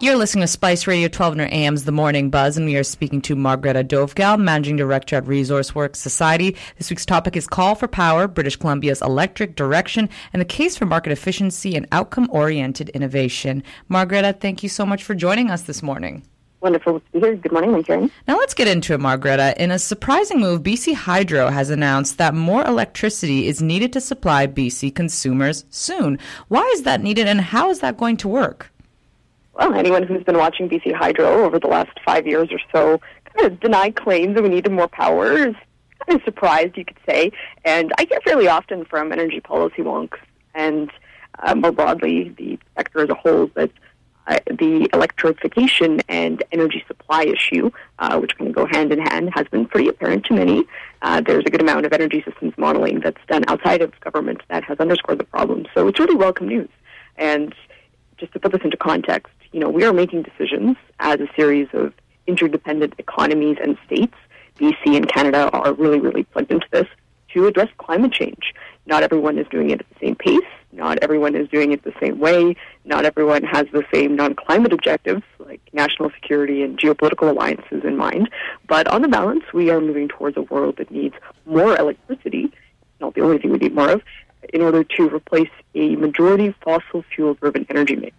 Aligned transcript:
You're 0.00 0.14
listening 0.14 0.42
to 0.42 0.46
Spice 0.46 0.86
Radio 0.86 1.06
1200 1.06 1.52
AM's 1.52 1.82
The 1.82 1.90
Morning 1.90 2.30
Buzz, 2.30 2.56
and 2.56 2.66
we 2.66 2.76
are 2.76 2.84
speaking 2.84 3.20
to 3.22 3.34
Margareta 3.34 3.82
Dovgal, 3.82 4.38
Managing 4.38 4.76
Director 4.76 5.16
at 5.16 5.26
Resource 5.26 5.74
Works 5.74 5.98
Society. 5.98 6.54
This 6.76 6.88
week's 6.88 7.04
topic 7.04 7.34
is 7.34 7.48
Call 7.48 7.74
for 7.74 7.88
Power, 7.88 8.28
British 8.28 8.54
Columbia's 8.54 9.02
electric 9.02 9.56
direction, 9.56 10.08
and 10.32 10.40
the 10.40 10.44
case 10.44 10.76
for 10.76 10.86
market 10.86 11.10
efficiency 11.10 11.74
and 11.74 11.84
outcome 11.90 12.28
oriented 12.30 12.90
innovation. 12.90 13.64
Margareta, 13.88 14.32
thank 14.32 14.62
you 14.62 14.68
so 14.68 14.86
much 14.86 15.02
for 15.02 15.16
joining 15.16 15.50
us 15.50 15.62
this 15.62 15.82
morning. 15.82 16.22
Wonderful 16.60 17.00
to 17.00 17.06
be 17.12 17.18
here. 17.18 17.34
Good 17.34 17.50
morning, 17.50 17.82
Karen. 17.82 18.08
Now 18.28 18.38
let's 18.38 18.54
get 18.54 18.68
into 18.68 18.94
it, 18.94 19.00
Margareta. 19.00 19.60
In 19.60 19.72
a 19.72 19.80
surprising 19.80 20.38
move, 20.38 20.62
BC 20.62 20.94
Hydro 20.94 21.48
has 21.48 21.70
announced 21.70 22.18
that 22.18 22.34
more 22.34 22.64
electricity 22.64 23.48
is 23.48 23.60
needed 23.60 23.92
to 23.94 24.00
supply 24.00 24.46
BC 24.46 24.94
consumers 24.94 25.64
soon. 25.70 26.20
Why 26.46 26.62
is 26.74 26.82
that 26.82 27.02
needed, 27.02 27.26
and 27.26 27.40
how 27.40 27.70
is 27.70 27.80
that 27.80 27.98
going 27.98 28.16
to 28.18 28.28
work? 28.28 28.70
Well, 29.58 29.74
anyone 29.74 30.04
who's 30.04 30.22
been 30.22 30.38
watching 30.38 30.68
BC 30.68 30.94
Hydro 30.94 31.44
over 31.44 31.58
the 31.58 31.66
last 31.66 31.90
five 32.04 32.26
years 32.26 32.48
or 32.52 32.60
so 32.72 33.00
kind 33.34 33.52
of 33.52 33.60
denied 33.60 33.96
claims 33.96 34.34
that 34.34 34.42
we 34.42 34.48
needed 34.48 34.72
more 34.72 34.88
power 34.88 35.32
is 35.32 35.54
kind 36.06 36.18
of 36.18 36.22
surprised, 36.24 36.76
you 36.76 36.84
could 36.84 36.98
say. 37.06 37.32
And 37.64 37.92
I 37.98 38.06
hear 38.08 38.20
fairly 38.20 38.48
often 38.48 38.84
from 38.84 39.12
energy 39.12 39.40
policy 39.40 39.82
wonks 39.82 40.18
and 40.54 40.90
uh, 41.40 41.54
more 41.54 41.72
broadly 41.72 42.30
the 42.30 42.58
sector 42.76 43.00
as 43.00 43.08
a 43.10 43.14
whole 43.14 43.50
that 43.54 43.70
uh, 44.28 44.38
the 44.46 44.88
electrification 44.92 46.00
and 46.08 46.42
energy 46.52 46.84
supply 46.86 47.24
issue, 47.24 47.70
uh, 47.98 48.18
which 48.18 48.36
can 48.36 48.52
go 48.52 48.66
hand 48.66 48.92
in 48.92 49.00
hand, 49.00 49.30
has 49.34 49.46
been 49.48 49.66
pretty 49.66 49.88
apparent 49.88 50.24
to 50.26 50.34
many. 50.34 50.64
Uh, 51.02 51.20
there's 51.20 51.44
a 51.46 51.50
good 51.50 51.62
amount 51.62 51.86
of 51.86 51.92
energy 51.92 52.22
systems 52.24 52.52
modeling 52.58 53.00
that's 53.00 53.24
done 53.26 53.44
outside 53.48 53.80
of 53.80 53.98
government 54.00 54.42
that 54.48 54.62
has 54.64 54.78
underscored 54.78 55.18
the 55.18 55.24
problem. 55.24 55.66
So 55.74 55.88
it's 55.88 55.98
really 55.98 56.14
welcome 56.14 56.48
news. 56.48 56.68
And 57.16 57.54
just 58.18 58.32
to 58.32 58.38
put 58.38 58.52
this 58.52 58.60
into 58.62 58.76
context, 58.76 59.32
you 59.52 59.60
know, 59.60 59.68
we 59.68 59.84
are 59.84 59.92
making 59.92 60.22
decisions 60.22 60.76
as 61.00 61.20
a 61.20 61.28
series 61.36 61.68
of 61.72 61.92
interdependent 62.26 62.94
economies 62.98 63.56
and 63.62 63.76
states. 63.86 64.14
BC 64.58 64.96
and 64.96 65.08
Canada 65.08 65.50
are 65.52 65.72
really, 65.72 66.00
really 66.00 66.24
plugged 66.24 66.50
into 66.50 66.66
this 66.70 66.86
to 67.32 67.46
address 67.46 67.68
climate 67.78 68.12
change. 68.12 68.54
Not 68.86 69.02
everyone 69.02 69.38
is 69.38 69.46
doing 69.48 69.70
it 69.70 69.80
at 69.80 69.88
the 69.88 70.06
same 70.06 70.16
pace. 70.16 70.40
Not 70.72 70.98
everyone 71.02 71.34
is 71.34 71.48
doing 71.48 71.72
it 71.72 71.82
the 71.82 71.94
same 72.00 72.18
way. 72.18 72.56
Not 72.84 73.04
everyone 73.04 73.42
has 73.44 73.66
the 73.72 73.84
same 73.92 74.16
non-climate 74.16 74.72
objectives 74.72 75.22
like 75.38 75.60
national 75.72 76.10
security 76.10 76.62
and 76.62 76.78
geopolitical 76.78 77.30
alliances 77.30 77.84
in 77.84 77.96
mind. 77.96 78.30
But 78.66 78.88
on 78.88 79.02
the 79.02 79.08
balance, 79.08 79.44
we 79.52 79.70
are 79.70 79.80
moving 79.80 80.08
towards 80.08 80.36
a 80.36 80.42
world 80.42 80.76
that 80.78 80.90
needs 80.90 81.14
more 81.46 81.76
electricity. 81.76 82.52
Not 83.00 83.14
the 83.14 83.22
only 83.22 83.38
thing 83.38 83.52
we 83.52 83.58
need 83.58 83.74
more 83.74 83.90
of 83.90 84.02
in 84.52 84.60
order 84.60 84.84
to 84.84 85.08
replace 85.08 85.50
a 85.74 85.96
majority 85.96 86.54
fossil 86.62 87.04
fuel 87.14 87.34
driven 87.34 87.66
energy 87.70 87.96
mix. 87.96 88.16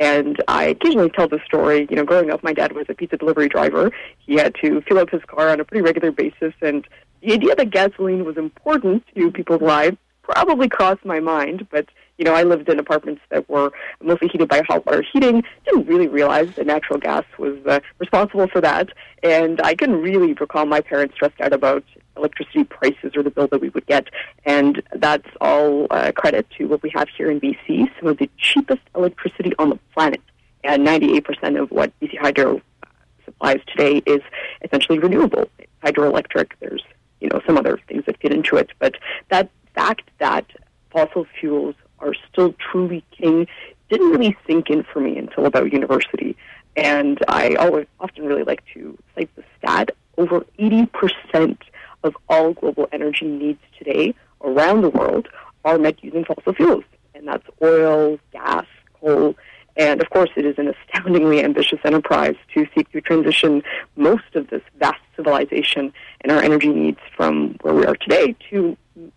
And 0.00 0.42
I 0.48 0.64
occasionally 0.66 1.10
tell 1.10 1.28
the 1.28 1.40
story. 1.44 1.86
You 1.88 1.96
know, 1.96 2.04
growing 2.04 2.30
up, 2.30 2.42
my 2.42 2.52
dad 2.52 2.72
was 2.72 2.86
a 2.88 2.94
pizza 2.94 3.16
delivery 3.16 3.48
driver. 3.48 3.90
He 4.18 4.34
had 4.34 4.54
to 4.62 4.80
fill 4.82 4.98
up 4.98 5.10
his 5.10 5.22
car 5.24 5.50
on 5.50 5.60
a 5.60 5.64
pretty 5.64 5.82
regular 5.82 6.10
basis, 6.10 6.52
and 6.60 6.86
the 7.22 7.32
idea 7.32 7.54
that 7.54 7.70
gasoline 7.70 8.24
was 8.24 8.36
important 8.36 9.04
to 9.14 9.30
people's 9.30 9.62
lives 9.62 9.96
probably 10.22 10.68
crossed 10.68 11.04
my 11.04 11.20
mind. 11.20 11.66
But 11.70 11.88
you 12.18 12.24
know, 12.24 12.34
I 12.34 12.44
lived 12.44 12.68
in 12.68 12.78
apartments 12.78 13.22
that 13.30 13.48
were 13.48 13.72
mostly 14.02 14.28
heated 14.28 14.48
by 14.48 14.62
hot 14.68 14.86
water 14.86 15.04
heating. 15.12 15.42
Didn't 15.64 15.86
really 15.86 16.06
realize 16.06 16.54
that 16.54 16.66
natural 16.66 16.98
gas 16.98 17.24
was 17.38 17.56
uh, 17.66 17.80
responsible 17.98 18.46
for 18.48 18.60
that, 18.60 18.90
and 19.22 19.60
I 19.62 19.74
can 19.74 20.00
really 20.00 20.32
recall 20.34 20.66
my 20.66 20.80
parents 20.80 21.14
stressed 21.14 21.40
out 21.40 21.52
about 21.52 21.84
electricity 22.16 22.64
prices 22.64 23.12
or 23.16 23.22
the 23.22 23.30
bill 23.30 23.48
that 23.48 23.60
we 23.60 23.68
would 23.70 23.86
get. 23.86 24.08
And 24.44 24.82
that's 24.94 25.28
all 25.40 25.86
uh, 25.90 26.12
credit 26.12 26.46
to 26.58 26.66
what 26.66 26.82
we 26.82 26.90
have 26.90 27.08
here 27.16 27.30
in 27.30 27.40
BC, 27.40 27.90
some 27.98 28.08
of 28.08 28.18
the 28.18 28.30
cheapest 28.38 28.82
electricity 28.94 29.52
on 29.58 29.70
the 29.70 29.78
planet. 29.94 30.20
And 30.62 30.86
98% 30.86 31.60
of 31.60 31.70
what 31.70 31.92
BC 32.00 32.18
Hydro 32.18 32.56
uh, 32.82 32.86
supplies 33.24 33.60
today 33.66 34.02
is 34.06 34.22
essentially 34.62 34.98
renewable. 34.98 35.48
hydroelectric, 35.82 36.52
there's 36.60 36.82
you 37.20 37.28
know 37.28 37.40
some 37.46 37.56
other 37.56 37.78
things 37.88 38.04
that 38.06 38.20
fit 38.20 38.32
into 38.32 38.56
it, 38.56 38.70
but 38.78 38.96
that 39.30 39.50
fact 39.74 40.10
that 40.18 40.44
fossil 40.90 41.26
fuels 41.38 41.74
are 41.98 42.14
still 42.30 42.54
truly 42.54 43.04
king 43.10 43.46
didn't 43.88 44.10
really 44.10 44.36
sink 44.46 44.70
in 44.70 44.82
for 44.82 45.00
me 45.00 45.16
until 45.18 45.46
about 45.46 45.72
university. 45.72 46.36
And 46.76 47.18
I 47.28 47.54
always 47.54 47.86
often 48.00 48.24
really 48.24 48.42
like 48.42 48.62
to 48.74 48.96
cite 49.14 49.30
the 49.36 49.44
stat 49.58 49.90
over 50.16 50.40
80% 50.58 51.58
of 52.04 52.16
all 52.28 52.52
global 52.52 52.88
energy 52.92 53.26
needs 53.26 53.60
today 53.76 54.14
around 54.42 54.82
the 54.82 54.90
world 54.90 55.28
are 55.64 55.78
met 55.78 56.02
using 56.04 56.24
fossil 56.24 56.52
fuels, 56.52 56.84
and 57.14 57.26
that's 57.26 57.46
oil, 57.62 58.18
gas, 58.32 58.66
coal. 59.00 59.34
And 59.76 60.00
of 60.00 60.08
course, 60.10 60.30
it 60.36 60.44
is 60.44 60.56
an 60.58 60.72
astoundingly 60.72 61.42
ambitious 61.42 61.80
enterprise 61.84 62.36
to 62.54 62.66
seek 62.76 62.92
to 62.92 63.00
transition 63.00 63.62
most 63.96 64.36
of 64.36 64.48
this 64.50 64.62
vast 64.78 65.00
civilization 65.16 65.92
and 66.20 66.30
our 66.30 66.40
energy 66.40 66.68
needs 66.68 67.00
from 67.16 67.56
where 67.62 67.74
we 67.74 67.84
are 67.84 67.96
today 67.96 68.36
to 68.50 68.76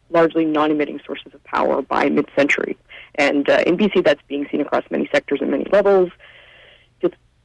largely 0.09 0.45
non 0.45 0.71
emitting 0.71 0.99
sources 1.05 1.33
of 1.33 1.43
power 1.43 1.81
by 1.83 2.09
mid 2.09 2.27
century. 2.35 2.75
And 3.15 3.47
uh, 3.49 3.63
in 3.67 3.77
BC, 3.77 4.03
that's 4.03 4.21
being 4.27 4.47
seen 4.51 4.61
across 4.61 4.83
many 4.89 5.07
sectors 5.11 5.41
and 5.41 5.51
many 5.51 5.65
levels 5.71 6.09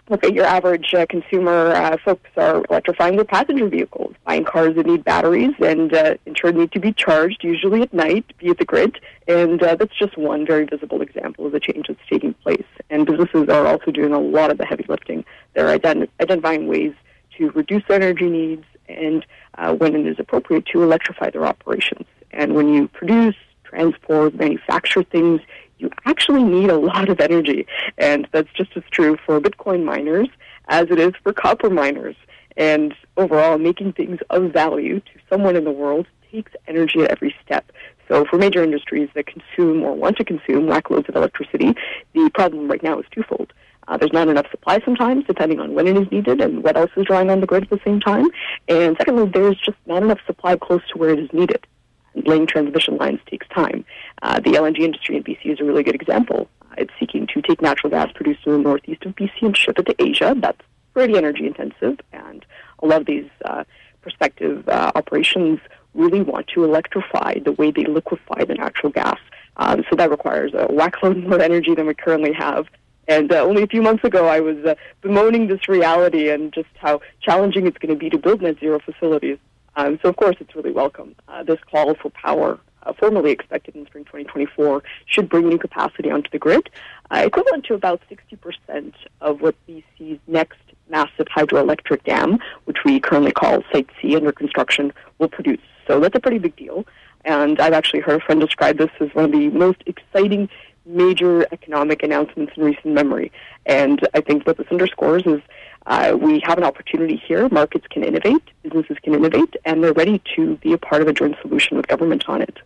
look 0.08 0.24
at 0.24 0.34
your 0.34 0.44
average 0.44 0.92
uh, 0.94 1.06
consumer, 1.06 1.72
uh, 1.72 1.96
folks 2.04 2.28
are 2.36 2.64
electrifying 2.68 3.16
their 3.16 3.24
passenger 3.24 3.68
vehicles, 3.68 4.14
buying 4.26 4.44
cars 4.44 4.74
that 4.76 4.86
need 4.86 5.04
batteries 5.04 5.54
and 5.60 5.94
uh, 5.94 6.14
in 6.26 6.34
turn 6.34 6.56
need 6.56 6.72
to 6.72 6.80
be 6.80 6.92
charged, 6.92 7.44
usually 7.44 7.82
at 7.82 7.94
night, 7.94 8.24
via 8.40 8.54
the 8.54 8.64
grid. 8.64 8.98
And 9.28 9.62
uh, 9.62 9.76
that's 9.76 9.96
just 9.96 10.18
one 10.18 10.44
very 10.44 10.64
visible 10.64 11.02
example 11.02 11.46
of 11.46 11.52
the 11.52 11.60
change 11.60 11.86
that's 11.88 12.00
taking 12.10 12.34
place. 12.34 12.66
And 12.90 13.06
businesses 13.06 13.48
are 13.48 13.66
also 13.66 13.90
doing 13.90 14.12
a 14.12 14.20
lot 14.20 14.50
of 14.50 14.58
the 14.58 14.66
heavy 14.66 14.84
lifting. 14.88 15.24
They're 15.54 15.78
ident- 15.78 16.08
identifying 16.20 16.66
ways 16.66 16.94
to 17.38 17.50
reduce 17.50 17.82
their 17.88 17.96
energy 17.96 18.28
needs 18.28 18.64
and, 18.88 19.24
uh, 19.56 19.74
when 19.74 19.94
it 19.94 20.06
is 20.06 20.16
appropriate, 20.18 20.66
to 20.66 20.82
electrify 20.82 21.30
their 21.30 21.46
operations. 21.46 22.06
And 22.32 22.54
when 22.54 22.74
you 22.74 22.88
produce, 22.88 23.36
transport, 23.64 24.34
manufacture 24.34 25.02
things, 25.02 25.40
you 25.82 25.90
actually 26.06 26.44
need 26.44 26.70
a 26.70 26.78
lot 26.78 27.08
of 27.08 27.20
energy. 27.20 27.66
And 27.98 28.28
that's 28.32 28.48
just 28.56 28.70
as 28.76 28.84
true 28.90 29.18
for 29.26 29.40
Bitcoin 29.40 29.84
miners 29.84 30.28
as 30.68 30.86
it 30.90 30.98
is 30.98 31.12
for 31.22 31.32
copper 31.32 31.68
miners. 31.68 32.16
And 32.56 32.94
overall, 33.16 33.58
making 33.58 33.94
things 33.94 34.20
of 34.30 34.52
value 34.52 35.00
to 35.00 35.12
someone 35.28 35.56
in 35.56 35.64
the 35.64 35.70
world 35.70 36.06
takes 36.30 36.52
energy 36.68 37.00
at 37.00 37.10
every 37.10 37.34
step. 37.44 37.72
So 38.08 38.24
for 38.24 38.38
major 38.38 38.62
industries 38.62 39.08
that 39.14 39.26
consume 39.26 39.82
or 39.82 39.94
want 39.94 40.16
to 40.18 40.24
consume 40.24 40.68
lack 40.68 40.90
loads 40.90 41.08
of 41.08 41.16
electricity, 41.16 41.74
the 42.14 42.30
problem 42.34 42.68
right 42.68 42.82
now 42.82 42.98
is 43.00 43.06
twofold. 43.10 43.52
Uh, 43.88 43.96
there's 43.96 44.12
not 44.12 44.28
enough 44.28 44.46
supply 44.50 44.80
sometimes, 44.84 45.24
depending 45.26 45.58
on 45.58 45.74
when 45.74 45.88
it 45.88 45.96
is 45.96 46.10
needed 46.12 46.40
and 46.40 46.62
what 46.62 46.76
else 46.76 46.90
is 46.96 47.04
drawing 47.04 47.30
on 47.30 47.40
the 47.40 47.46
grid 47.46 47.64
at 47.64 47.70
the 47.70 47.80
same 47.84 48.00
time. 48.00 48.26
And 48.68 48.96
secondly, 48.96 49.28
there's 49.32 49.58
just 49.58 49.78
not 49.86 50.02
enough 50.02 50.20
supply 50.24 50.56
close 50.56 50.82
to 50.92 50.98
where 50.98 51.10
it 51.10 51.18
is 51.18 51.32
needed 51.32 51.66
laying 52.14 52.46
transmission 52.46 52.96
lines 52.96 53.20
takes 53.26 53.46
time. 53.48 53.84
Uh, 54.22 54.40
the 54.40 54.52
LNG 54.52 54.80
industry 54.80 55.16
in 55.16 55.24
BC 55.24 55.46
is 55.46 55.60
a 55.60 55.64
really 55.64 55.82
good 55.82 55.94
example. 55.94 56.48
Uh, 56.62 56.74
it's 56.78 56.92
seeking 56.98 57.26
to 57.28 57.42
take 57.42 57.62
natural 57.62 57.90
gas 57.90 58.10
produced 58.14 58.40
in 58.46 58.52
the 58.52 58.58
northeast 58.58 59.04
of 59.04 59.14
BC 59.16 59.42
and 59.42 59.56
ship 59.56 59.78
it 59.78 59.86
to 59.86 59.94
Asia. 60.02 60.34
That's 60.36 60.60
pretty 60.92 61.16
energy 61.16 61.46
intensive, 61.46 62.00
and 62.12 62.44
a 62.80 62.86
lot 62.86 63.00
of 63.00 63.06
these 63.06 63.28
uh, 63.44 63.64
prospective 64.02 64.68
uh, 64.68 64.92
operations 64.94 65.60
really 65.94 66.22
want 66.22 66.48
to 66.48 66.64
electrify 66.64 67.38
the 67.38 67.52
way 67.52 67.70
they 67.70 67.84
liquefy 67.84 68.44
the 68.44 68.54
natural 68.54 68.90
gas. 68.90 69.18
Um, 69.56 69.84
so 69.88 69.96
that 69.96 70.10
requires 70.10 70.52
a 70.54 70.66
whackload 70.68 71.26
more 71.26 71.40
energy 71.40 71.74
than 71.74 71.86
we 71.86 71.94
currently 71.94 72.32
have. 72.32 72.66
And 73.08 73.32
uh, 73.32 73.42
only 73.42 73.62
a 73.62 73.66
few 73.66 73.82
months 73.82 74.04
ago, 74.04 74.26
I 74.26 74.40
was 74.40 74.56
uh, 74.64 74.74
bemoaning 75.02 75.48
this 75.48 75.68
reality 75.68 76.30
and 76.30 76.52
just 76.52 76.68
how 76.76 77.00
challenging 77.20 77.66
it's 77.66 77.76
going 77.78 77.92
to 77.92 77.98
be 77.98 78.08
to 78.10 78.18
build 78.18 78.42
net 78.42 78.58
zero 78.60 78.78
facilities. 78.78 79.38
Um, 79.76 79.98
so, 80.02 80.08
of 80.08 80.16
course, 80.16 80.36
it's 80.40 80.54
really 80.54 80.72
welcome. 80.72 81.14
Uh, 81.28 81.42
this 81.42 81.58
call 81.70 81.94
for 81.94 82.10
power, 82.10 82.58
uh, 82.82 82.92
formally 82.92 83.30
expected 83.30 83.74
in 83.74 83.86
spring 83.86 84.04
2024, 84.04 84.82
should 85.06 85.28
bring 85.28 85.48
new 85.48 85.58
capacity 85.58 86.10
onto 86.10 86.30
the 86.30 86.38
grid, 86.38 86.68
uh, 87.10 87.22
equivalent 87.24 87.64
to 87.64 87.74
about 87.74 88.00
60% 88.10 88.92
of 89.20 89.40
what 89.40 89.54
BC's 89.66 90.18
next 90.26 90.58
massive 90.90 91.26
hydroelectric 91.26 92.04
dam, 92.04 92.38
which 92.64 92.78
we 92.84 93.00
currently 93.00 93.32
call 93.32 93.62
Site 93.72 93.88
C 94.00 94.14
under 94.14 94.32
construction, 94.32 94.92
will 95.18 95.28
produce. 95.28 95.60
So 95.86 96.00
that's 96.00 96.16
a 96.16 96.20
pretty 96.20 96.38
big 96.38 96.54
deal. 96.56 96.86
And 97.24 97.60
I've 97.60 97.72
actually 97.72 98.00
heard 98.00 98.20
a 98.20 98.24
friend 98.24 98.40
describe 98.40 98.78
this 98.78 98.90
as 99.00 99.08
one 99.14 99.24
of 99.24 99.32
the 99.32 99.48
most 99.50 99.82
exciting 99.86 100.48
major 100.84 101.46
economic 101.52 102.02
announcements 102.02 102.52
in 102.56 102.64
recent 102.64 102.94
memory. 102.94 103.30
And 103.66 104.00
I 104.14 104.20
think 104.20 104.46
what 104.46 104.58
this 104.58 104.66
underscores 104.70 105.24
is 105.26 105.40
uh, 105.86 106.16
we 106.20 106.40
have 106.44 106.58
an 106.58 106.64
opportunity 106.64 107.16
here. 107.16 107.48
Markets 107.48 107.86
can 107.90 108.04
innovate, 108.04 108.42
businesses 108.62 108.96
can 109.02 109.14
innovate, 109.14 109.56
and 109.64 109.82
they're 109.82 109.92
ready 109.92 110.22
to 110.36 110.56
be 110.56 110.72
a 110.72 110.78
part 110.78 111.02
of 111.02 111.08
a 111.08 111.12
joint 111.12 111.36
solution 111.42 111.76
with 111.76 111.88
government 111.88 112.24
on 112.28 112.42
it. 112.42 112.58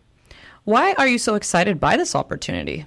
Why 0.63 0.93
are 0.97 1.07
you 1.07 1.17
so 1.17 1.35
excited 1.35 1.79
by 1.79 1.97
this 1.97 2.13
opportunity? 2.15 2.85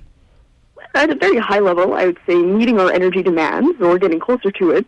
At 0.94 1.10
a 1.10 1.14
very 1.14 1.38
high 1.38 1.60
level, 1.60 1.94
I 1.94 2.06
would 2.06 2.18
say 2.26 2.34
meeting 2.34 2.78
our 2.78 2.92
energy 2.92 3.22
demands 3.22 3.80
or 3.80 3.98
getting 3.98 4.20
closer 4.20 4.50
to 4.50 4.70
it 4.70 4.86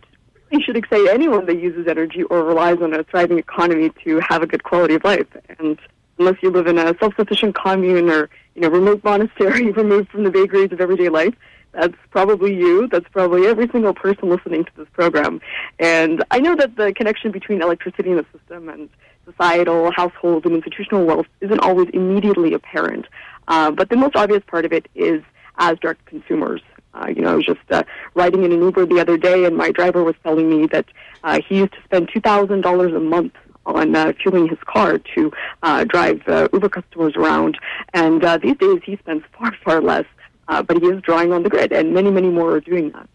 really 0.53 0.63
should 0.63 0.77
excite 0.77 1.07
anyone 1.09 1.45
that 1.45 1.59
uses 1.59 1.87
energy 1.87 2.23
or 2.23 2.43
relies 2.43 2.81
on 2.81 2.93
a 2.93 3.03
thriving 3.03 3.39
economy 3.39 3.91
to 4.03 4.19
have 4.19 4.41
a 4.41 4.47
good 4.47 4.63
quality 4.63 4.95
of 4.95 5.03
life. 5.03 5.27
And 5.59 5.79
unless 6.19 6.35
you 6.41 6.51
live 6.51 6.67
in 6.67 6.77
a 6.77 6.95
self-sufficient 6.99 7.55
commune 7.55 8.09
or 8.09 8.29
you 8.55 8.61
know 8.61 8.69
remote 8.69 9.03
monastery 9.03 9.71
removed 9.81 10.09
from 10.09 10.23
the 10.23 10.29
vagaries 10.29 10.71
of 10.71 10.79
everyday 10.79 11.09
life, 11.09 11.33
That's 11.73 11.95
probably 12.11 12.53
you. 12.55 12.87
That's 12.87 13.07
probably 13.09 13.47
every 13.47 13.67
single 13.69 13.93
person 13.93 14.29
listening 14.29 14.63
to 14.65 14.71
this 14.77 14.87
program. 14.93 15.41
And 15.79 16.23
I 16.29 16.39
know 16.39 16.55
that 16.55 16.75
the 16.75 16.93
connection 16.93 17.31
between 17.31 17.61
electricity 17.61 18.11
in 18.11 18.17
the 18.17 18.25
system 18.31 18.69
and 18.69 18.89
societal, 19.25 19.91
household, 19.91 20.45
and 20.45 20.53
institutional 20.55 21.05
wealth 21.05 21.25
isn't 21.41 21.59
always 21.59 21.89
immediately 21.93 22.53
apparent. 22.53 23.05
Uh, 23.47 23.71
but 23.71 23.89
the 23.89 23.95
most 23.95 24.15
obvious 24.15 24.43
part 24.45 24.65
of 24.65 24.71
it 24.71 24.87
is 24.93 25.23
as 25.57 25.77
direct 25.79 26.05
consumers. 26.05 26.61
Uh, 26.93 27.07
you 27.07 27.23
know, 27.23 27.31
I 27.31 27.35
was 27.35 27.45
just 27.45 27.59
uh, 27.71 27.83
riding 28.13 28.43
in 28.43 28.51
an 28.51 28.61
Uber 28.61 28.85
the 28.85 28.99
other 28.99 29.17
day, 29.17 29.45
and 29.45 29.57
my 29.57 29.71
driver 29.71 30.03
was 30.03 30.15
telling 30.23 30.47
me 30.49 30.67
that 30.67 30.85
uh, 31.23 31.39
he 31.47 31.57
used 31.57 31.73
to 31.73 31.81
spend 31.85 32.09
two 32.13 32.21
thousand 32.21 32.61
dollars 32.61 32.93
a 32.93 32.99
month 32.99 33.33
on 33.65 33.95
uh, 33.95 34.13
fueling 34.21 34.47
his 34.47 34.59
car 34.65 34.99
to 35.15 35.31
uh, 35.63 35.85
drive 35.85 36.21
uh, 36.27 36.47
Uber 36.53 36.69
customers 36.69 37.15
around. 37.15 37.57
And 37.93 38.23
uh, 38.23 38.37
these 38.37 38.57
days, 38.57 38.81
he 38.83 38.97
spends 38.97 39.23
far, 39.37 39.55
far 39.63 39.81
less, 39.81 40.05
uh, 40.47 40.61
but 40.61 40.81
he 40.81 40.87
is 40.87 41.01
drawing 41.01 41.31
on 41.33 41.43
the 41.43 41.49
grid, 41.49 41.71
and 41.71 41.93
many, 41.93 42.11
many 42.11 42.29
more 42.29 42.55
are 42.55 42.61
doing 42.61 42.91
that. 42.91 43.09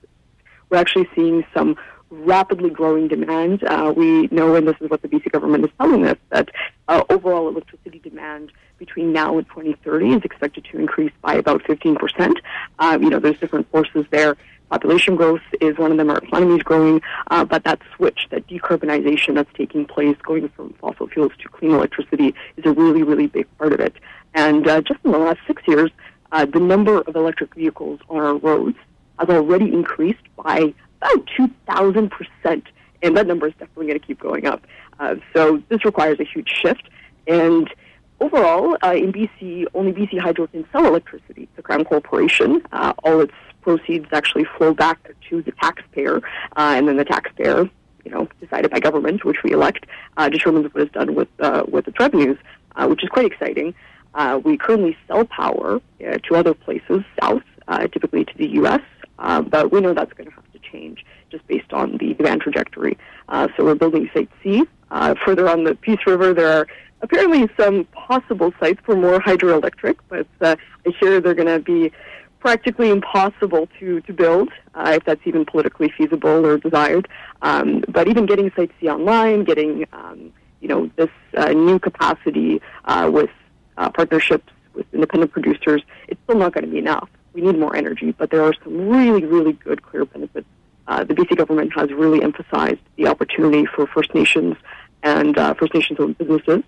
We're 0.70 0.78
actually 0.78 1.08
seeing 1.14 1.44
some 1.54 1.76
rapidly 2.10 2.70
growing 2.70 3.08
demand. 3.08 3.64
Uh, 3.64 3.92
we 3.94 4.28
know, 4.28 4.54
and 4.54 4.66
this 4.66 4.76
is 4.80 4.90
what 4.90 5.02
the 5.02 5.08
BC 5.08 5.30
government 5.32 5.64
is 5.64 5.70
telling 5.78 6.06
us, 6.06 6.16
that 6.30 6.48
uh, 6.88 7.02
overall 7.10 7.48
electricity 7.48 7.98
demand 7.98 8.52
between 8.78 9.12
now 9.12 9.36
and 9.36 9.46
2030 9.48 10.14
is 10.14 10.22
expected 10.24 10.64
to 10.70 10.78
increase 10.78 11.12
by 11.22 11.34
about 11.34 11.62
15%. 11.64 12.34
Uh, 12.78 12.98
you 13.00 13.10
know, 13.10 13.18
there's 13.18 13.38
different 13.38 13.70
forces 13.70 14.06
there. 14.10 14.36
Population 14.70 15.16
growth 15.16 15.40
is 15.60 15.78
one 15.78 15.90
of 15.90 15.96
them. 15.96 16.10
Our 16.10 16.18
economy 16.18 16.56
is 16.56 16.62
growing, 16.62 17.00
uh, 17.30 17.44
but 17.44 17.64
that 17.64 17.80
switch, 17.96 18.26
that 18.30 18.46
decarbonization 18.46 19.34
that's 19.34 19.52
taking 19.54 19.86
place, 19.86 20.16
going 20.22 20.48
from 20.50 20.74
fossil 20.74 21.08
fuels 21.08 21.32
to 21.42 21.48
clean 21.48 21.72
electricity, 21.72 22.34
is 22.58 22.66
a 22.66 22.72
really, 22.72 23.02
really 23.02 23.26
big 23.26 23.46
part 23.56 23.72
of 23.72 23.80
it. 23.80 23.94
And 24.34 24.68
uh, 24.68 24.82
just 24.82 25.00
in 25.04 25.12
the 25.12 25.18
last 25.18 25.40
six 25.46 25.62
years, 25.66 25.90
uh, 26.32 26.44
the 26.46 26.60
number 26.60 27.00
of 27.00 27.16
electric 27.16 27.54
vehicles 27.54 28.00
on 28.08 28.18
our 28.18 28.36
roads 28.36 28.76
has 29.18 29.28
already 29.28 29.72
increased 29.72 30.22
by 30.36 30.74
about 31.00 31.28
2,000%. 31.38 32.62
And 33.02 33.16
that 33.16 33.26
number 33.26 33.46
is 33.46 33.52
definitely 33.54 33.86
going 33.86 34.00
to 34.00 34.06
keep 34.06 34.20
going 34.20 34.46
up. 34.46 34.66
Uh, 34.98 35.16
so 35.32 35.62
this 35.68 35.84
requires 35.84 36.18
a 36.20 36.24
huge 36.24 36.48
shift. 36.48 36.88
And 37.26 37.72
overall, 38.20 38.76
uh, 38.82 38.94
in 38.94 39.12
BC, 39.12 39.66
only 39.74 39.92
BC 39.92 40.18
Hydro 40.18 40.48
can 40.48 40.66
sell 40.72 40.86
electricity 40.86 41.48
to 41.56 41.62
Crown 41.62 41.84
Corporation. 41.84 42.62
Uh, 42.72 42.92
all 43.04 43.20
its 43.20 43.34
proceeds 43.60 44.06
actually 44.12 44.44
flow 44.56 44.74
back 44.74 44.98
to 45.28 45.42
the 45.42 45.52
taxpayer, 45.52 46.16
uh, 46.56 46.74
and 46.76 46.88
then 46.88 46.96
the 46.96 47.04
taxpayer, 47.04 47.68
you 48.04 48.10
know, 48.10 48.28
decided 48.40 48.70
by 48.70 48.80
government, 48.80 49.24
which 49.24 49.42
we 49.42 49.52
elect, 49.52 49.86
uh, 50.16 50.28
determines 50.28 50.72
what 50.72 50.82
is 50.82 50.90
done 50.90 51.14
with 51.14 51.28
with 51.68 51.86
its 51.86 51.98
revenues, 52.00 52.38
which 52.86 53.02
is 53.02 53.10
quite 53.10 53.26
exciting. 53.26 53.74
Uh, 54.14 54.40
we 54.44 54.56
currently 54.56 54.96
sell 55.06 55.24
power 55.24 55.76
uh, 55.76 56.18
to 56.18 56.34
other 56.34 56.54
places 56.54 57.02
south, 57.20 57.42
uh, 57.68 57.86
typically 57.88 58.24
to 58.24 58.36
the 58.36 58.48
U.S., 58.54 58.80
uh, 59.18 59.42
but 59.42 59.72
we 59.72 59.80
know 59.80 59.94
that's 59.94 60.12
going 60.12 60.28
to 60.28 60.34
have 60.34 60.50
to 60.52 60.58
change 60.58 61.04
just 61.30 61.46
based 61.46 61.72
on 61.72 61.98
the 61.98 62.14
demand 62.14 62.40
trajectory. 62.40 62.96
Uh, 63.28 63.48
so 63.56 63.64
we're 63.64 63.74
building 63.74 64.08
Site 64.14 64.30
C. 64.42 64.62
Uh, 64.90 65.14
further 65.24 65.48
on 65.48 65.64
the 65.64 65.74
Peace 65.74 65.98
River, 66.06 66.32
there 66.32 66.48
are 66.48 66.66
apparently 67.02 67.48
some 67.58 67.84
possible 67.86 68.52
sites 68.58 68.80
for 68.84 68.96
more 68.96 69.20
hydroelectric, 69.20 69.96
but 70.08 70.26
I 70.40 70.56
hear 71.00 71.20
they're 71.20 71.34
going 71.34 71.46
to 71.46 71.58
be 71.60 71.92
practically 72.40 72.90
impossible 72.90 73.68
to, 73.78 74.00
to 74.02 74.12
build, 74.12 74.48
uh, 74.74 74.92
if 74.96 75.04
that's 75.04 75.20
even 75.24 75.44
politically 75.44 75.92
feasible 75.96 76.46
or 76.46 76.56
desired. 76.58 77.08
Um, 77.42 77.84
but 77.88 78.08
even 78.08 78.26
getting 78.26 78.50
Site 78.56 78.70
C 78.80 78.88
online, 78.88 79.44
getting 79.44 79.86
um, 79.92 80.32
you 80.60 80.68
know 80.68 80.90
this 80.96 81.10
uh, 81.36 81.50
new 81.50 81.78
capacity 81.78 82.60
uh, 82.84 83.10
with 83.12 83.30
uh, 83.78 83.88
partnerships 83.90 84.52
with 84.74 84.86
independent 84.92 85.32
producers, 85.32 85.82
it's 86.08 86.20
still 86.24 86.36
not 86.36 86.52
going 86.52 86.64
to 86.64 86.70
be 86.70 86.78
enough. 86.78 87.08
We 87.32 87.40
need 87.40 87.58
more 87.58 87.74
energy, 87.74 88.12
but 88.12 88.30
there 88.30 88.42
are 88.42 88.52
some 88.62 88.88
really, 88.88 89.24
really 89.24 89.52
good, 89.52 89.82
clear 89.82 90.04
benefits. 90.04 90.46
Uh, 90.86 91.04
the 91.04 91.14
BC 91.14 91.36
government 91.36 91.72
has 91.74 91.90
really 91.92 92.22
emphasized 92.22 92.80
the 92.96 93.06
opportunity 93.06 93.66
for 93.66 93.86
First 93.86 94.14
Nations 94.14 94.56
and 95.02 95.38
uh, 95.38 95.54
First 95.54 95.74
Nations-owned 95.74 96.18
businesses 96.18 96.62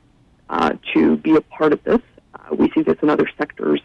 uh, 0.49 0.75
to 0.95 1.17
be 1.17 1.35
a 1.35 1.41
part 1.41 1.73
of 1.73 1.83
this. 1.85 2.01
Uh, 2.35 2.55
we 2.55 2.71
see 2.71 2.83
this 2.83 2.97
in 3.03 3.11
other 3.11 3.29
sectors 3.37 3.81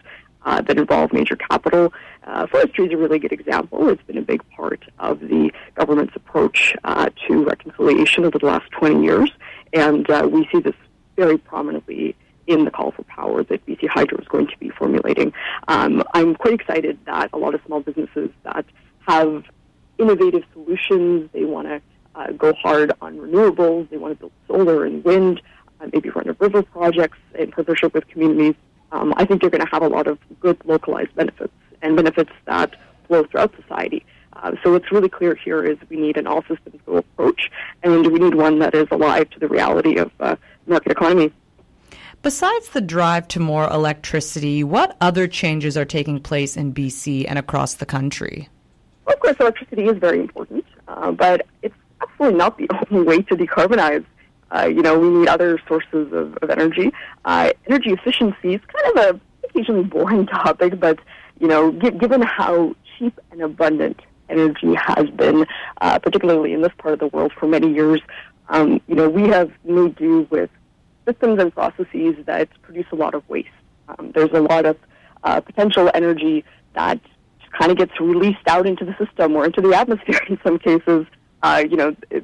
uh, 0.45 0.61
that 0.61 0.77
involve 0.77 1.11
major 1.11 1.35
capital. 1.35 1.91
Forestry 2.51 2.85
is 2.85 2.91
a 2.91 2.97
really 2.97 3.17
good 3.17 3.31
example. 3.31 3.89
It's 3.89 4.03
been 4.03 4.17
a 4.17 4.21
big 4.21 4.47
part 4.51 4.83
of 4.99 5.19
the 5.19 5.51
government's 5.75 6.15
approach 6.15 6.75
to 6.83 7.43
reconciliation 7.43 8.25
over 8.25 8.37
the 8.37 8.45
last 8.45 8.69
20 8.71 9.03
years, 9.03 9.31
and 9.73 10.07
we 10.31 10.47
see 10.51 10.59
this 10.59 10.75
very 11.15 11.37
prominently 11.37 12.15
in 12.47 12.65
the 12.65 12.71
call 12.71 12.91
for 12.91 13.03
power 13.03 13.43
that 13.43 13.65
BC 13.65 13.87
Hydro 13.87 14.19
is 14.19 14.27
going 14.27 14.47
to 14.47 14.57
be 14.57 14.69
formulating. 14.69 15.33
Um, 15.67 16.03
I'm 16.13 16.35
quite 16.35 16.53
excited 16.53 16.99
that 17.05 17.29
a 17.33 17.37
lot 17.37 17.55
of 17.55 17.61
small 17.65 17.79
businesses 17.81 18.29
that 18.43 18.65
have 19.07 19.43
innovative 19.97 20.43
solutions, 20.53 21.29
they 21.33 21.45
want 21.45 21.67
to 21.67 21.81
uh, 22.15 22.31
go 22.31 22.53
hard 22.53 22.91
on 23.01 23.17
renewables, 23.17 23.89
they 23.89 23.97
want 23.97 24.13
to 24.13 24.19
build 24.19 24.31
solar 24.47 24.85
and 24.85 25.03
wind, 25.03 25.41
uh, 25.81 25.87
maybe 25.91 26.09
run 26.09 26.29
a 26.29 26.33
river 26.33 26.61
projects 26.61 27.17
in 27.37 27.51
partnership 27.51 27.93
with 27.93 28.07
communities 28.07 28.55
um, 28.95 29.13
I 29.17 29.25
think 29.25 29.41
you're 29.41 29.51
going 29.51 29.65
to 29.65 29.71
have 29.71 29.83
a 29.83 29.87
lot 29.87 30.07
of 30.07 30.17
good 30.39 30.57
localized 30.65 31.13
benefits 31.15 31.53
and 31.81 31.95
benefits 31.95 32.31
that 32.45 32.75
flow 33.07 33.25
throughout 33.25 33.53
society. 33.61 34.05
Uh, 34.33 34.51
so 34.63 34.71
what's 34.71 34.91
really 34.91 35.09
clear 35.09 35.35
here 35.35 35.63
is 35.63 35.77
we 35.89 35.97
need 35.97 36.17
an 36.17 36.27
all 36.27 36.41
systems 36.41 36.79
go 36.85 36.97
approach, 36.97 37.51
and 37.83 38.11
we 38.11 38.19
need 38.19 38.35
one 38.35 38.59
that 38.59 38.73
is 38.73 38.87
alive 38.91 39.29
to 39.31 39.39
the 39.39 39.47
reality 39.47 39.97
of 39.97 40.11
uh, 40.19 40.35
market 40.67 40.91
economy. 40.91 41.31
Besides 42.25 42.69
the 42.69 42.81
drive 42.81 43.27
to 43.27 43.39
more 43.39 43.69
electricity, 43.69 44.63
what 44.63 44.97
other 44.99 45.27
changes 45.27 45.77
are 45.77 45.85
taking 45.85 46.19
place 46.19 46.57
in 46.57 46.73
BC 46.73 47.25
and 47.29 47.37
across 47.37 47.75
the 47.75 47.85
country? 47.85 48.49
Well, 49.05 49.13
of 49.13 49.19
course, 49.19 49.35
electricity 49.39 49.83
is 49.83 49.99
very 49.99 50.21
important, 50.21 50.65
uh, 50.87 51.11
but 51.11 51.45
it's 51.61 51.75
absolutely 52.01 52.39
not 52.39 52.57
the 52.57 52.67
only 52.91 53.05
way 53.05 53.21
to 53.21 53.35
decarbonize 53.35 54.03
uh, 54.49 54.65
you 54.65 54.81
know, 54.81 54.97
we 54.97 55.07
need 55.07 55.27
other 55.27 55.59
sources 55.67 56.11
of, 56.13 56.35
of 56.41 56.49
energy. 56.49 56.91
Uh, 57.25 57.51
energy 57.67 57.91
efficiency 57.91 58.55
is 58.55 58.61
kind 58.73 58.97
of 58.97 59.05
a 59.15 59.47
occasionally 59.47 59.83
boring 59.83 60.25
topic, 60.43 60.79
but 60.79 60.97
you 61.39 61.47
know, 61.47 61.71
given 61.73 62.23
how 62.23 62.75
cheap 62.97 63.19
and 63.29 63.41
abundant 63.43 63.99
energy 64.29 64.73
has 64.73 65.11
been, 65.11 65.45
uh, 65.81 65.99
particularly 65.99 66.53
in 66.53 66.63
this 66.63 66.73
part 66.79 66.95
of 66.95 66.99
the 66.99 67.07
world 67.07 67.33
for 67.39 67.45
many 67.45 67.71
years, 67.71 68.01
um, 68.49 68.81
you 68.87 68.95
know, 68.95 69.07
we 69.07 69.27
have 69.27 69.51
made 69.63 69.95
do 69.95 70.25
with 70.31 70.49
systems 71.05 71.41
and 71.41 71.53
processes 71.53 72.15
that 72.25 72.49
produce 72.61 72.87
a 72.91 72.95
lot 72.95 73.13
of 73.13 73.27
waste. 73.29 73.49
Um, 73.87 74.11
there's 74.13 74.31
a 74.33 74.41
lot 74.41 74.65
of 74.65 74.77
uh, 75.23 75.41
potential 75.41 75.89
energy 75.93 76.43
that 76.73 76.99
kind 77.57 77.71
of 77.71 77.77
gets 77.77 77.99
released 77.99 78.47
out 78.47 78.67
into 78.67 78.85
the 78.85 78.95
system 78.97 79.35
or 79.35 79.45
into 79.45 79.61
the 79.61 79.73
atmosphere 79.73 80.19
in 80.29 80.39
some 80.43 80.59
cases. 80.59 81.05
Uh, 81.43 81.63
you 81.69 81.77
know, 81.77 81.95
it, 82.09 82.23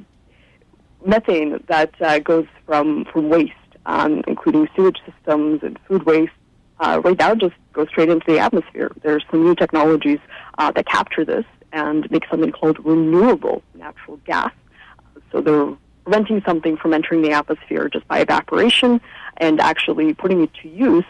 methane 1.04 1.62
that 1.68 1.90
uh, 2.00 2.18
goes 2.18 2.46
from, 2.66 3.04
from 3.12 3.28
waste, 3.28 3.52
um, 3.86 4.22
including 4.26 4.68
sewage 4.76 4.98
systems 5.06 5.60
and 5.62 5.78
food 5.88 6.04
waste, 6.04 6.32
uh, 6.80 7.00
right 7.04 7.18
now 7.18 7.34
just 7.34 7.54
goes 7.72 7.88
straight 7.88 8.08
into 8.08 8.24
the 8.26 8.38
atmosphere. 8.38 8.90
There's 9.02 9.24
some 9.30 9.44
new 9.44 9.54
technologies 9.54 10.18
uh, 10.58 10.72
that 10.72 10.86
capture 10.86 11.24
this 11.24 11.44
and 11.72 12.10
make 12.10 12.24
something 12.30 12.52
called 12.52 12.84
renewable 12.84 13.62
natural 13.74 14.18
gas. 14.26 14.52
So 15.30 15.40
they're 15.40 15.72
preventing 16.04 16.42
something 16.44 16.76
from 16.76 16.92
entering 16.92 17.22
the 17.22 17.32
atmosphere 17.32 17.88
just 17.88 18.06
by 18.08 18.20
evaporation 18.20 19.00
and 19.36 19.60
actually 19.60 20.14
putting 20.14 20.42
it 20.42 20.50
to 20.62 20.68
use 20.68 21.04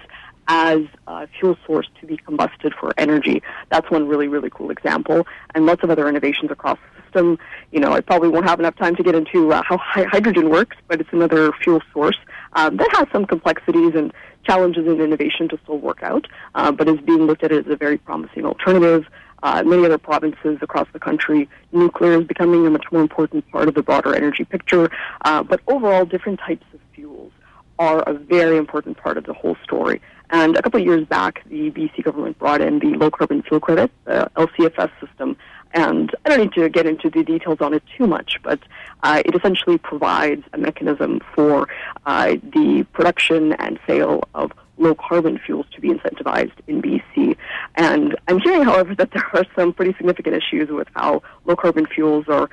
as 0.49 0.81
a 1.07 1.27
fuel 1.29 1.57
source 1.67 1.89
to 2.01 2.07
be 2.07 2.17
combusted 2.17 2.75
for 2.79 2.93
energy. 2.99 3.43
That's 3.71 3.91
one 3.91 4.09
really, 4.09 4.29
really 4.29 4.51
cool 4.51 4.71
example, 4.71 5.27
and 5.55 5.67
lots 5.67 5.83
of 5.83 5.91
other 5.91 6.09
innovations 6.09 6.51
across 6.51 6.79
the 6.79 7.03
system. 7.05 7.39
You 7.71 7.81
know, 7.81 7.93
I 7.93 8.01
probably 8.01 8.29
won't 8.29 8.49
have 8.49 8.59
enough 8.59 8.77
time 8.77 8.97
to 8.97 9.03
get 9.03 9.15
into 9.15 9.53
uh, 9.53 9.63
how 9.63 9.79
hydrogen 9.79 10.51
works, 10.51 10.77
but 10.89 11.01
it's 11.01 11.13
another 11.13 11.53
fuel 11.63 11.81
source 11.93 12.19
um, 12.55 12.77
that 12.77 12.91
has 12.97 13.07
some 13.13 13.25
complexities 13.25 13.95
and 13.95 14.13
challenges 14.45 14.87
in 14.87 15.01
innovation 15.01 15.49
to 15.49 15.59
still 15.63 15.79
work 15.79 16.03
out, 16.03 16.27
uh, 16.55 16.73
but 16.73 16.89
is 16.89 17.01
being 17.01 17.23
looked 17.23 17.45
at 17.45 17.53
as 17.53 17.67
a 17.69 17.77
very 17.77 17.99
promising 17.99 18.45
alternative. 18.45 19.07
Uh, 19.43 19.63
many 19.65 19.85
other 19.85 19.99
provinces 19.99 20.59
across 20.63 20.89
the 20.93 21.01
country, 21.01 21.49
nuclear 21.73 22.21
is 22.21 22.27
becoming 22.27 22.67
a 22.67 22.71
much 22.71 22.85
more 22.93 23.03
important 23.03 23.49
part 23.51 23.69
of 23.69 23.75
the 23.75 23.83
broader 23.83 24.15
energy 24.15 24.45
picture. 24.45 24.91
Uh, 25.23 25.43
but 25.43 25.61
overall, 25.67 26.05
different 26.05 26.39
types 26.41 26.65
of 26.73 26.81
fuels 26.95 27.33
are 27.79 28.01
a 28.03 28.13
very 28.13 28.57
important 28.57 28.97
part 28.97 29.17
of 29.17 29.25
the 29.25 29.33
whole 29.33 29.57
story. 29.65 30.01
And 30.31 30.57
a 30.57 30.63
couple 30.63 30.81
of 30.81 30.87
years 30.87 31.07
back, 31.07 31.43
the 31.49 31.71
BC 31.71 32.05
government 32.05 32.39
brought 32.39 32.63
in 32.63 32.79
the 32.79 32.95
low 32.95 33.11
carbon 33.11 33.43
fuel 33.43 33.61
credit, 33.61 33.91
the 34.05 34.31
LCFS 34.37 34.91
system. 34.99 35.37
And 35.75 36.15
I 36.25 36.31
don't 36.31 36.41
need 36.41 36.53
to 36.53 36.69
get 36.69 36.87
into 36.87 37.11
the 37.11 37.23
details 37.23 37.59
on 37.61 37.75
it 37.75 37.83
too 37.97 38.07
much, 38.07 38.39
but 38.43 38.61
uh, 39.03 39.23
it 39.25 39.35
essentially 39.35 39.79
provides 39.79 40.45
a 40.53 40.59
mechanism 40.59 41.21
for 41.35 41.69
uh, 42.07 42.37
the 42.43 42.87
production 42.93 43.55
and 43.55 43.79
sale 43.87 44.23
of 44.35 44.53
low 44.79 44.95
carbon 44.95 45.39
fuels 45.39 45.67
to 45.75 45.81
be 45.81 45.89
incentivized 45.91 46.53
in 46.67 46.83
BC. 46.83 47.37
And 47.77 48.17
I'm 48.29 48.39
hearing, 48.41 48.63
however, 48.65 48.95
that 48.95 49.11
there 49.13 49.29
are 49.35 49.45
some 49.55 49.73
pretty 49.73 49.93
significant 49.95 50.37
issues 50.37 50.71
with 50.71 50.89
how 50.95 51.23
low 51.45 51.57
carbon 51.57 51.87
fuels 51.87 52.27
are 52.29 52.49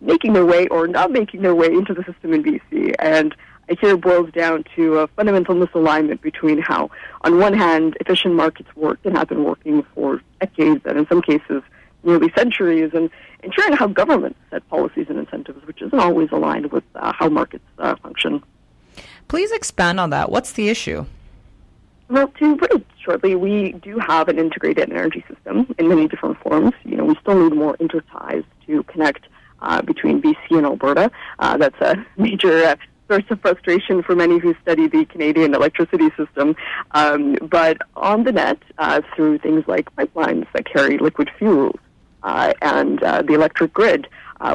making 0.00 0.32
their 0.32 0.46
way 0.46 0.66
or 0.68 0.86
not 0.86 1.10
making 1.10 1.42
their 1.42 1.54
way 1.54 1.66
into 1.66 1.94
the 1.94 2.04
system 2.04 2.32
in 2.32 2.42
BC. 2.42 2.94
And 2.98 3.34
I 3.68 3.76
hear 3.80 3.94
it 3.94 4.00
boils 4.00 4.30
down 4.32 4.64
to 4.76 4.98
a 4.98 5.06
fundamental 5.08 5.54
misalignment 5.54 6.20
between 6.20 6.58
how, 6.58 6.90
on 7.22 7.38
one 7.38 7.54
hand, 7.54 7.96
efficient 8.00 8.34
markets 8.34 8.68
work 8.76 8.98
and 9.04 9.16
have 9.16 9.28
been 9.28 9.44
working 9.44 9.82
for 9.94 10.20
decades, 10.40 10.82
and 10.84 10.98
in 10.98 11.06
some 11.08 11.22
cases, 11.22 11.62
nearly 12.02 12.30
centuries, 12.36 12.90
and 12.92 13.08
ensuring 13.42 13.72
how 13.72 13.86
governments 13.86 14.38
set 14.50 14.68
policies 14.68 15.06
and 15.08 15.18
incentives, 15.18 15.66
which 15.66 15.80
isn't 15.80 15.98
always 15.98 16.30
aligned 16.30 16.72
with 16.72 16.84
uh, 16.94 17.12
how 17.14 17.28
markets 17.28 17.64
uh, 17.78 17.96
function. 17.96 18.42
Please 19.28 19.50
expand 19.50 19.98
on 19.98 20.10
that. 20.10 20.30
What's 20.30 20.52
the 20.52 20.68
issue? 20.68 21.06
Well, 22.08 22.28
to 22.28 22.58
it 22.70 22.86
shortly, 23.02 23.34
we 23.34 23.72
do 23.72 23.98
have 23.98 24.28
an 24.28 24.38
integrated 24.38 24.90
energy 24.90 25.24
system 25.28 25.74
in 25.78 25.88
many 25.88 26.06
different 26.06 26.38
forms. 26.40 26.72
You 26.84 26.96
know, 26.96 27.04
we 27.04 27.16
still 27.16 27.42
need 27.42 27.56
more 27.56 27.76
interties 27.80 28.44
to 28.66 28.82
connect 28.84 29.26
uh, 29.62 29.80
between 29.82 30.20
BC 30.20 30.36
and 30.50 30.66
Alberta. 30.66 31.10
Uh, 31.38 31.56
that's 31.56 31.80
a 31.80 32.04
major 32.16 32.64
uh, 32.64 32.76
source 33.08 33.24
of 33.30 33.40
frustration 33.40 34.02
for 34.02 34.14
many 34.14 34.38
who 34.38 34.54
study 34.60 34.86
the 34.86 35.06
Canadian 35.06 35.54
electricity 35.54 36.10
system. 36.16 36.54
Um, 36.90 37.36
but 37.42 37.78
on 37.96 38.24
the 38.24 38.32
net, 38.32 38.58
uh, 38.76 39.00
through 39.14 39.38
things 39.38 39.64
like 39.66 39.94
pipelines 39.96 40.46
that 40.52 40.66
carry 40.66 40.98
liquid 40.98 41.30
fuels 41.38 41.78
uh, 42.22 42.52
and 42.60 43.02
uh, 43.02 43.22
the 43.22 43.32
electric 43.32 43.72
grid, 43.72 44.08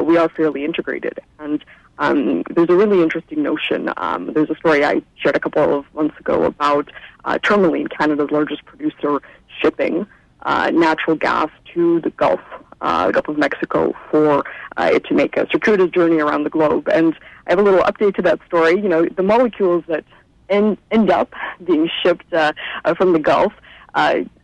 we 0.03 0.17
are 0.17 0.29
fairly 0.29 0.63
integrated. 0.63 1.19
And 1.39 1.65
um, 1.99 2.43
there's 2.49 2.69
a 2.69 2.75
really 2.75 3.03
interesting 3.03 3.43
notion. 3.43 3.91
Um, 3.97 4.33
there's 4.33 4.49
a 4.49 4.55
story 4.55 4.83
I 4.83 5.01
shared 5.15 5.35
a 5.35 5.39
couple 5.39 5.79
of 5.79 5.85
months 5.93 6.17
ago 6.19 6.43
about 6.45 6.89
uh, 7.25 7.37
Tourmaline, 7.39 7.87
Canada's 7.87 8.31
largest 8.31 8.65
producer, 8.65 9.21
shipping 9.61 10.07
uh, 10.43 10.71
natural 10.73 11.17
gas 11.17 11.49
to 11.73 11.99
the 11.99 12.09
Gulf, 12.11 12.39
uh, 12.81 13.07
the 13.07 13.13
Gulf 13.13 13.27
of 13.27 13.37
Mexico, 13.37 13.93
for 14.09 14.45
uh, 14.77 14.89
it 14.93 15.03
to 15.05 15.13
make 15.13 15.35
a 15.35 15.47
circuitous 15.51 15.91
journey 15.91 16.19
around 16.19 16.45
the 16.45 16.49
globe. 16.49 16.87
And 16.87 17.13
I 17.47 17.51
have 17.51 17.59
a 17.59 17.63
little 17.63 17.81
update 17.81 18.15
to 18.15 18.21
that 18.23 18.39
story. 18.47 18.79
You 18.81 18.87
know, 18.87 19.05
the 19.05 19.23
molecules 19.23 19.83
that 19.87 20.05
end, 20.49 20.77
end 20.91 21.09
up 21.09 21.33
being 21.63 21.89
shipped 22.01 22.33
uh, 22.33 22.53
uh, 22.85 22.93
from 22.95 23.11
the 23.11 23.19
Gulf 23.19 23.53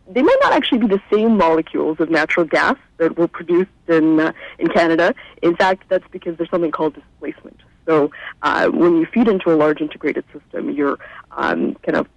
they 0.08 0.22
might 0.22 0.38
not 0.42 0.52
actually 0.52 0.78
be 0.78 0.86
the 0.86 1.02
same 1.12 1.36
molecules 1.36 1.98
of 2.00 2.10
natural 2.10 2.46
gas 2.46 2.76
that 2.98 3.18
were 3.18 3.28
produced 3.28 3.70
in 3.88 4.20
uh, 4.20 4.32
in 4.58 4.68
Canada. 4.68 5.14
In 5.42 5.56
fact, 5.56 5.84
that's 5.88 6.06
because 6.10 6.36
there's 6.36 6.50
something 6.50 6.70
called 6.70 6.94
displacement. 6.94 7.60
So 7.86 8.10
uh, 8.42 8.68
when 8.68 8.96
you 8.96 9.06
feed 9.06 9.28
into 9.28 9.52
a 9.52 9.56
large 9.56 9.80
integrated 9.80 10.24
system, 10.32 10.70
you're 10.70 10.98
um, 11.32 11.74
kind 11.76 11.96
of 11.96 12.08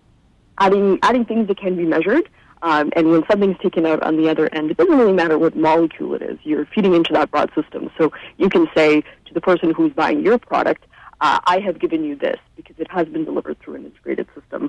adding 0.59 0.99
adding 1.03 1.25
things 1.25 1.47
that 1.47 1.57
can 1.57 1.75
be 1.75 1.85
measured. 1.85 2.29
Um, 2.61 2.91
and 2.95 3.09
when 3.09 3.23
something's 3.31 3.57
taken 3.59 3.85
out 3.85 4.03
on 4.03 4.17
the 4.17 4.29
other 4.29 4.53
end, 4.53 4.69
it 4.69 4.75
doesn't 4.75 4.97
really 4.97 5.13
matter 5.13 5.37
what 5.37 5.55
molecule 5.55 6.13
it 6.13 6.21
is. 6.21 6.37
You're 6.43 6.65
feeding 6.65 6.93
into 6.93 7.13
that 7.13 7.31
broad 7.31 7.49
system. 7.55 7.89
So 7.97 8.11
you 8.37 8.49
can 8.49 8.67
say 8.75 9.01
to 9.01 9.33
the 9.33 9.39
person 9.39 9.71
who's 9.73 9.93
buying 9.93 10.19
your 10.19 10.37
product, 10.37 10.85
uh, 11.21 11.39
I 11.45 11.59
have 11.59 11.79
given 11.79 12.03
you 12.03 12.15
this 12.15 12.37
because 12.57 12.75
it 12.77 12.91
has 12.91 13.07
been 13.07 13.23
delivered 13.23 13.59
through 13.59 13.75
an 13.75 13.85
integrated 13.85 14.27
system. 14.35 14.68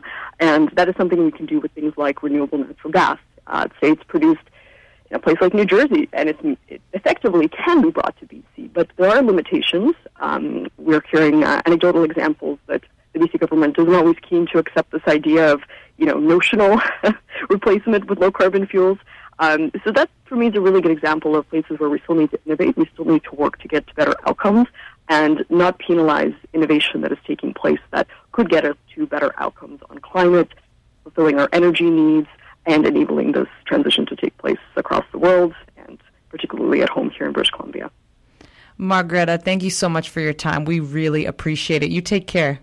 And 0.51 0.69
that 0.71 0.89
is 0.89 0.97
something 0.97 1.25
we 1.25 1.31
can 1.31 1.47
do 1.47 1.61
with 1.61 1.71
things 1.73 1.95
like 1.97 2.25
renewable 2.25 2.59
natural 2.59 2.93
gas. 2.93 3.19
Uh, 3.47 3.69
say 3.81 3.91
it's 3.93 4.03
produced 4.03 4.43
in 5.09 5.15
a 5.17 5.19
place 5.21 5.37
like 5.41 5.55
New 5.55 5.65
Jersey, 5.65 6.09
and 6.13 6.29
it 6.29 6.81
effectively 6.93 7.47
can 7.47 7.83
be 7.83 7.91
brought 7.91 8.19
to 8.19 8.27
BC, 8.27 8.73
but 8.73 8.89
there 8.97 9.09
are 9.09 9.23
limitations. 9.23 9.95
Um, 10.17 10.67
we're 10.77 11.05
hearing 11.09 11.45
uh, 11.45 11.63
anecdotal 11.67 12.03
examples 12.03 12.59
that 12.67 12.83
the 13.13 13.21
BC 13.21 13.39
government 13.39 13.79
isn't 13.79 13.95
always 13.95 14.17
keen 14.29 14.47
to 14.49 14.59
accept 14.59 14.91
this 14.91 15.03
idea 15.07 15.53
of, 15.53 15.63
you 15.99 16.07
know, 16.07 16.19
notional 16.19 16.81
replacement 17.49 18.09
with 18.09 18.19
low 18.19 18.33
carbon 18.33 18.67
fuels. 18.67 18.99
Um, 19.39 19.71
so 19.85 19.93
that, 19.93 20.11
for 20.25 20.35
me, 20.35 20.49
is 20.49 20.55
a 20.57 20.61
really 20.61 20.81
good 20.81 20.93
example 20.93 21.37
of 21.37 21.49
places 21.49 21.79
where 21.79 21.89
we 21.89 22.01
still 22.01 22.17
need 22.17 22.31
to 22.33 22.41
innovate. 22.45 22.77
We 22.77 22.89
still 22.93 23.07
need 23.07 23.23
to 23.25 23.35
work 23.37 23.59
to 23.61 23.69
get 23.69 23.87
to 23.87 23.95
better 23.95 24.15
outcomes 24.27 24.67
and 25.09 25.45
not 25.49 25.79
penalize 25.79 26.35
innovation 26.53 27.01
that 27.01 27.13
is 27.13 27.19
taking 27.27 27.55
place 27.55 27.81
that 27.91 28.07
could 28.41 28.51
get 28.51 28.65
us 28.65 28.77
to 28.95 29.07
better 29.07 29.35
outcomes 29.37 29.81
on 29.91 29.99
climate, 29.99 30.49
fulfilling 31.03 31.39
our 31.39 31.49
energy 31.53 31.91
needs, 31.91 32.27
and 32.65 32.87
enabling 32.87 33.33
this 33.33 33.49
transition 33.67 34.07
to 34.07 34.17
take 34.17 34.37
place 34.39 34.59
across 34.77 35.05
the 35.13 35.19
world 35.19 35.55
and 35.77 36.01
particularly 36.31 36.81
at 36.81 36.89
home 36.89 37.11
here 37.11 37.27
in 37.27 37.33
British 37.33 37.51
Columbia. 37.51 37.91
Margareta, 38.79 39.37
thank 39.37 39.63
you 39.63 39.69
so 39.69 39.91
much 39.91 40.09
for 40.09 40.21
your 40.21 40.33
time. 40.33 40.65
We 40.65 40.81
really 40.81 41.27
appreciate 41.27 41.83
it. 41.83 41.91
You 41.91 42.01
take 42.01 42.27
care. 42.27 42.61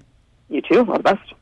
You 0.49 0.61
too. 0.61 0.79
All 0.79 0.97
the 0.97 1.03
best. 1.03 1.33